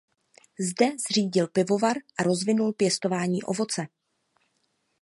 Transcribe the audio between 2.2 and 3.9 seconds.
rozvinul pěstování ovoce.